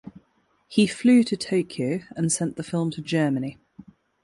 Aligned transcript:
He 0.67 0.87
flew 0.87 1.21
to 1.25 1.37
Tokyo 1.37 1.99
and 2.15 2.31
sent 2.31 2.55
the 2.55 2.63
film 2.63 2.89
to 2.89 3.03
Germany. 3.03 3.59